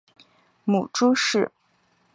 [0.65, 1.51] 母朱氏。